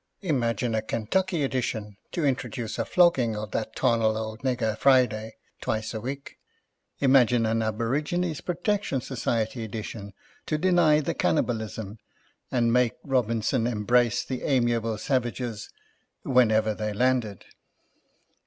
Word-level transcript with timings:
Imagine 0.23 0.73
a 0.73 0.81
Kentucky 0.81 1.43
edition, 1.43 1.95
to 2.11 2.23
in 2.23 2.35
troduce 2.35 2.79
a 2.79 2.85
flogging 2.85 3.35
of 3.35 3.51
that 3.51 3.75
'tarnal 3.75 4.17
old 4.17 4.39
nigger 4.39 4.75
Friday, 4.75 5.35
twice 5.61 5.93
a 5.93 6.01
week. 6.01 6.39
Imagine 7.01 7.45
an 7.45 7.59
Abori 7.59 8.03
gines 8.03 8.41
Protection 8.43 8.99
Society 8.99 9.63
edition, 9.63 10.11
to 10.47 10.57
deny 10.57 11.01
the 11.01 11.13
cannibalism 11.13 11.99
and 12.49 12.73
make 12.73 12.93
Robinson 13.03 13.67
embrace 13.67 14.25
the 14.25 14.41
amiable 14.41 14.97
savages 14.97 15.69
whenever 16.23 16.73
they 16.73 16.93
landed. 16.93 17.45